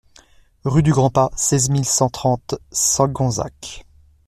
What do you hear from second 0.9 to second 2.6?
Grand Pas, seize mille cent trente